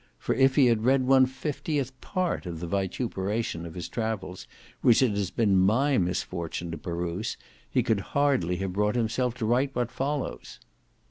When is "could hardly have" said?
7.83-8.73